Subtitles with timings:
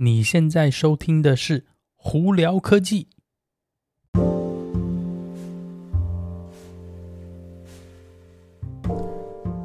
[0.00, 1.64] 你现在收听的是
[1.96, 3.08] 胡聊科技。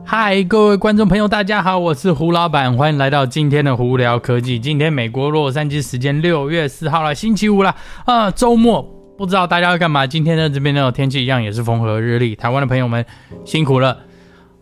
[0.03, 4.57] 嗨，各位观众朋友，大家好，我是胡老板，欢迎来到今天的胡聊科技。
[4.57, 7.75] 今天美国洛杉矶时间六月四号了，星期五了
[8.05, 8.81] 啊，周末
[9.15, 10.07] 不知道大家要干嘛？
[10.07, 13.05] 今天呢，这边呢天气一样也是风和日丽，台湾的朋友们
[13.45, 13.99] 辛苦了，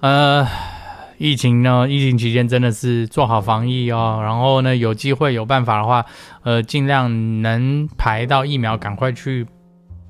[0.01, 0.45] 呃。
[1.21, 1.87] 疫情呢？
[1.87, 6.03] 疫情期间真的是做好防疫哦，然后呢，有机会有办法的话，
[6.41, 9.45] 呃，尽量能排到疫苗，赶快去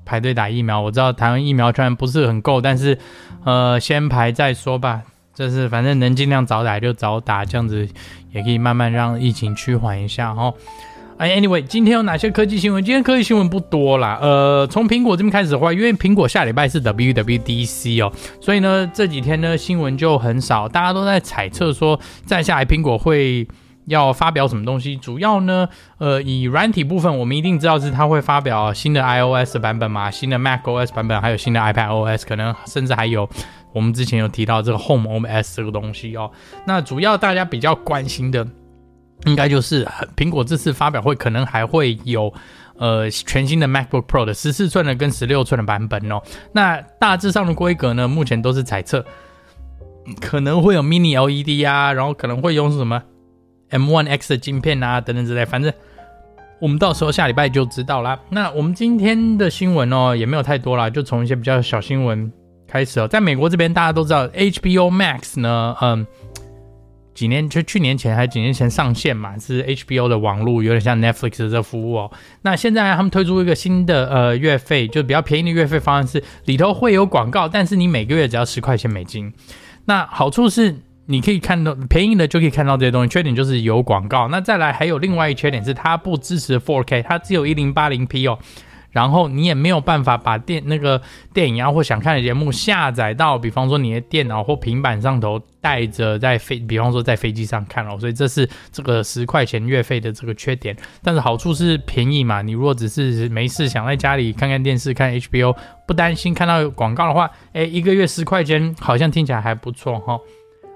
[0.06, 0.80] 排队打疫苗。
[0.80, 2.98] 我知道台湾疫苗虽然不是很够，但是
[3.44, 5.02] 呃，先排再说吧。
[5.34, 7.86] 就是反正能尽量早打就早打，这样子
[8.30, 10.54] 也可以慢慢让疫情趋缓一下哦。
[11.18, 12.82] 哎，anyway，今天有哪些科技新闻？
[12.82, 14.18] 今天科技新闻不多啦。
[14.20, 23.46] 呃，从苹果这边开始的话，因为苹果下礼拜是 WWDC 哦，所以呢这几天呢新闻就很少，大家都在猜测说，再下来苹果会
[23.86, 24.96] 要发表什么东西。
[24.96, 33.28] 主要呢，呃，以软体部分，我们一定知道是它会发表新的 iOS 版本嘛，新的 macOS 版本，还有新的 iPadOS，可能甚至还有
[33.72, 36.32] 我们之前有提到这个 HomeOS 这个东西哦。
[36.66, 38.44] 那主要大家比较关心的。
[39.26, 42.32] 应该就是苹果这次发表会可能还会有，
[42.76, 46.20] 呃，全新的 MacBook Pro 的十四寸的跟十六寸的版本哦。
[46.52, 49.04] 那大致上的规格呢，目前都是猜测，
[50.20, 53.00] 可能会有 Mini LED 啊，然后可能会用什么
[53.70, 55.44] M1 X 的晶片啊等等之类。
[55.44, 55.72] 反正
[56.60, 58.18] 我们到时候下礼拜就知道啦。
[58.28, 62.32] 那我们今天的新闻哦，也没有太多啦，就从一些比较小新闻
[62.66, 63.06] 开始哦。
[63.06, 66.04] 在美国这边，大家都知道 HBO Max 呢，嗯。
[67.14, 72.10] 几年就去年前还是几年前上线嘛，是 HBO 的网络，有点像 Netflix 的这服务哦。
[72.42, 79.32] 那现在他们推出一个新的呃月费，就比较便宜的月费方案是里头会有广告，但是你每个月只要十块钱美金。
[79.84, 84.28] 那好处是你可以看到便宜的就可以看到这些东西，缺点就是有广告。
[84.28, 88.38] 那再来还有另外一缺点是它不支持 4K，它只有一零八零 P 哦。
[88.92, 91.00] 然后你也没有办法把电那个
[91.34, 100.76] 电影啊或想看的节目下载到，比方说你的电脑或平板上头带着在飞，比方说在飞机上看哦，所以这是这个十块钱月费的这个缺点。
[101.02, 110.18] 但是好处是便宜嘛，你如果只是没事想在家里看看电视看 HBO，不担心看到广告的话，诶，一个月十块钱好像听起来还不错哈。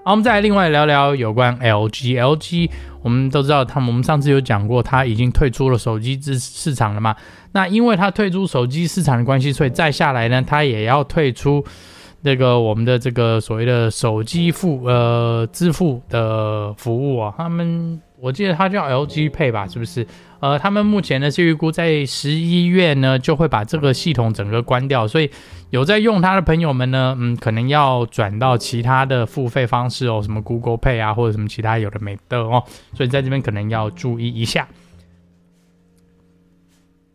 [0.03, 2.17] 好，我们再来另外聊聊有关 LG。
[2.17, 2.69] LG
[3.07, 7.15] 我们都知道，他们我们上次有讲过，他已经退出了手机市市场了嘛。
[7.53, 11.63] 那因为他退出手机市场的关系，所以再下来呢，他也要退出
[12.23, 17.33] 那个我们的这个所谓的手机付呃支付的服务啊。
[17.37, 20.05] 他们我记得它叫 LG Pay 吧，是不是？
[20.39, 25.29] 呃，他们目前呢是预估在十一月呢就会把这个系统整个关掉，所以
[25.71, 32.63] 有在用它的朋友们呢，嗯，可能要转到其他的付费方式哦，什么 Google Pay 啊，或者什么其他有的没的哦，
[32.93, 34.67] 所以在这边可能要注意一下。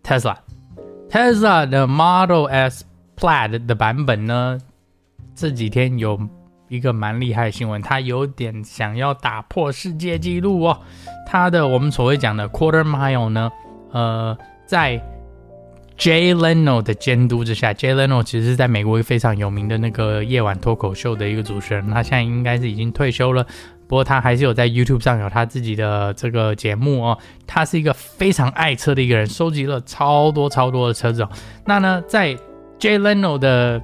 [0.03, 2.85] Tesla，Tesla 的 Model S
[3.17, 4.59] Plaid 的版本呢，
[5.35, 6.19] 这几天有
[6.73, 10.81] 一个蛮厉害的新闻，他有点想要打破世界纪录哦。
[11.27, 13.51] 他的我们所谓讲的 Quarter Mile 呢，
[13.91, 14.35] 呃，
[14.65, 14.99] 在
[15.99, 23.45] Jay Leno 的监督之下，Jay Leno 其实是在美国非常有名的那个夜晚脱口秀的一个主持人，他现在应该是已经退休了，
[23.87, 27.19] 不过他还是有在 YouTube 上有他自己的这个节目哦。
[27.47, 31.29] 他是一个非常爱车的一个人，收集了超多超多的车子哦。
[31.67, 32.35] 那呢，在
[32.81, 33.81] Jay Leno 的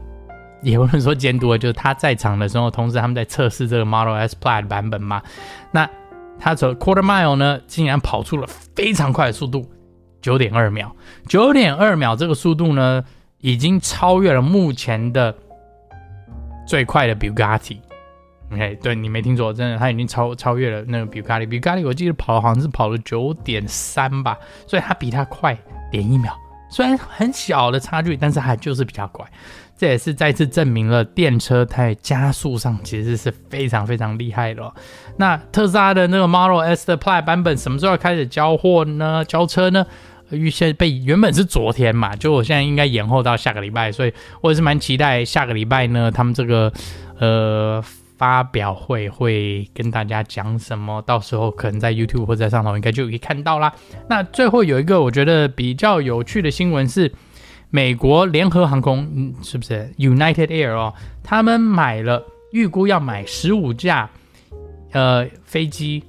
[0.62, 5.22] 也不能说监督，就是他在场的时候，同时他们在测试这个 Model S Plaid 版本嘛，
[5.70, 5.88] 那。
[6.40, 8.46] 他走 quarter mile 呢，竟然跑出了
[8.76, 9.68] 非常快的速度，
[10.22, 10.94] 九点二秒。
[11.26, 13.04] 九点二秒这个速度呢，
[13.38, 15.34] 已经超越了目前的
[16.64, 17.78] 最快的 Bugatti。
[18.52, 21.44] OK，对，你没听错，真的，他已经超超越了那个 Bugatti。
[21.44, 25.58] Bugatti 我记得跑好像是跑了九点三吧，所以他比他快
[25.90, 26.32] 点一秒。
[26.70, 29.26] 虽然很小的差距，但是还就是比较快。
[29.78, 34.74] 这也是再次证明了电车在加速上其实是非常非常厉害的哦。
[35.18, 39.24] 那特斯拉的那个 Model S 的 Plaid 版本什么时候要开始交货呢？
[39.24, 39.86] 交车呢？
[40.30, 46.72] 预先被原本是昨天嘛，就我现在应该延后到下个礼拜，所以我也是蛮期待下个礼拜呢，他们这个
[47.20, 47.80] 呃
[48.16, 53.72] 发表会会跟大家讲什么，到时候可能在 YouTube 或者在上头应该就可以看到啦。
[54.08, 57.12] 那最后有一个我觉得比较有趣的新闻是。
[57.70, 60.94] 美国联合航空，嗯，是不是 United Air 哦？
[61.22, 64.08] 他们买了，预估要买十五架，
[64.92, 66.02] 呃，飞机，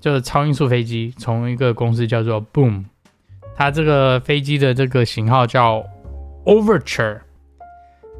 [0.00, 2.84] 就是超音速飞机，从一个公司叫做 Boom，
[3.56, 5.84] 它这个飞机的这个型号叫
[6.44, 7.20] Overture。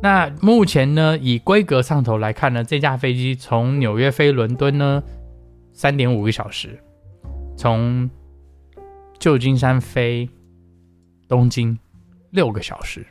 [0.03, 5.03] 那目前呢，以规格上头来看呢，这架飞机从纽约飞伦敦呢，
[5.73, 6.79] 三点五个小时，
[7.57, 8.11] 从
[9.21, 10.29] 旧金山飞
[11.29, 11.79] 东京
[12.35, 13.07] 六个小时，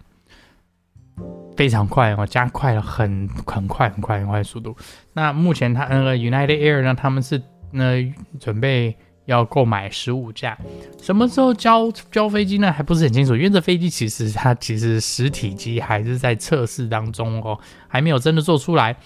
[1.58, 4.78] 非常快哦，加快了很很快很快很快的速度。
[5.14, 7.42] 那目前它那个 United Air 呢，他们是
[7.72, 8.96] 那准备。
[9.26, 10.58] 要购买十五架，
[11.02, 12.70] 什么时候交交飞机呢？
[12.70, 18.98] 还不是很清楚，因为这飞机其实它其实实体机还是在测试当中哦，还没有真的做出来，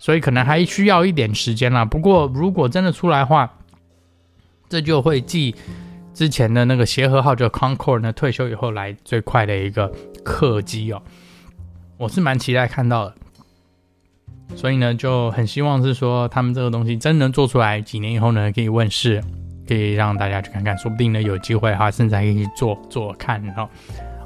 [0.00, 1.84] 所以可能还需要一点时间啦。
[1.84, 3.56] 不过如果真的出来的话，
[4.68, 5.54] 这就会继
[6.14, 9.92] 之前的那个协和号就 Concorde 呢退休以后来最快的一个
[10.24, 11.02] 客机哦，
[11.96, 13.14] 我是蛮期待看到的。
[14.54, 19.22] 所以呢，就很希望是说他们这个东西真能做出来，几年以后呢可以问世。
[19.64, 23.66] 可以让大家去看看，说不定呢有机会哈，甚至还可以做做看哈。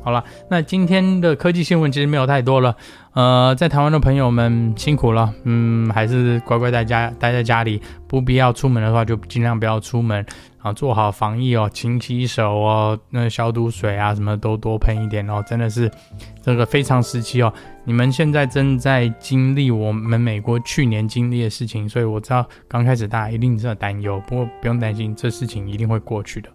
[0.07, 2.77] 好了，那今天的科技新闻其实没有太多了。
[3.13, 15.91] 呃，在台湾的朋友们辛苦了，嗯，还是乖乖在家待在家里，不必要出门的话就尽量不要出门，然后做好防疫哦，勤洗手哦，那消毒水啊什么都多喷一点哦，真的是
[16.41, 17.53] 这个非常时期哦。
[17.85, 26.49] 你们现在正在经历我们美国去年经历的事情，所以我知道刚开始大家一定是担忧，不过不用担心，这事情一定会过去的。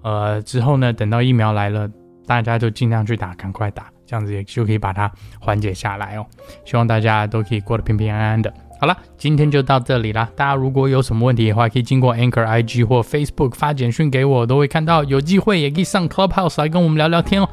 [0.00, 1.86] 呃，之后呢，等到疫苗来了。
[2.28, 5.10] 大家就尽量去打，赶快打，这样子也就可以把它
[5.40, 6.26] 缓解下来哦。
[6.66, 8.52] 希望大家都可以过得平平安安的。
[8.78, 10.28] 好了，今天就到这里啦。
[10.36, 15.02] 大家如果有什么问题的话，可以经过 Anchor IG 或 Facebook 发简讯给我，都会看到。
[15.04, 17.48] 有机会也可以上 Clubhouse 来跟我们聊聊天哦。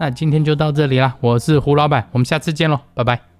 [0.00, 3.35] 那今天就到这里啦，我是胡老板，我们下次见喽，拜拜。